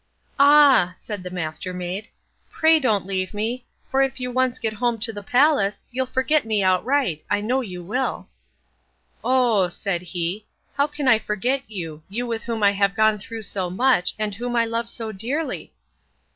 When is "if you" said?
4.01-4.31